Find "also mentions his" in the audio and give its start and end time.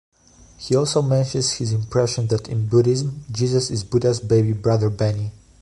0.75-1.73